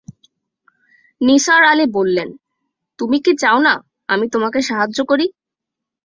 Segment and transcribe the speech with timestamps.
[1.21, 2.29] নিসার আলি বললেন,
[2.99, 3.73] তুমি কি চাও না,
[4.09, 5.25] আমি তোমাকে সাহায্য করি?